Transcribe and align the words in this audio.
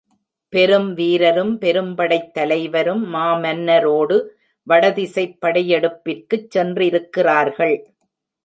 பெரும்வீரரும் 0.53 1.51
பெரும்படைத் 1.57 2.31
தலைவரும் 2.31 3.03
மாமன்னரோடு 3.13 4.17
வடதிசைப் 4.67 5.37
படையெடுப்பிற்குச் 5.45 6.49
சென்றிருக்கிறார்கள். 6.49 7.77